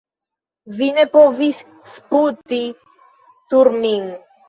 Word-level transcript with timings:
Vi 0.79 0.87
ne 0.95 1.05
povas 1.17 1.61
sputi 1.93 2.65
sur 3.53 3.75
min. 3.87 4.15